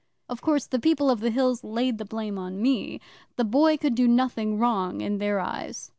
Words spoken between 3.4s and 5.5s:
Boy could do nothing wrong, in their